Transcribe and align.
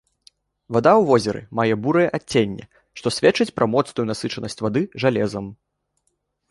Вада 0.77 0.93
ў 1.01 1.03
возеры 1.09 1.41
мае 1.59 1.73
бурае 1.83 2.07
адценне, 2.19 2.65
што 3.01 3.07
сведчыць 3.17 3.51
пра 3.59 3.65
моцную 3.75 4.05
насычанасць 4.13 4.63
вады 4.67 4.81
жалезам. 5.07 5.45